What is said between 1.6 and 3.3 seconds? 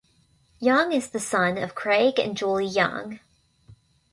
Craig and Julie Young.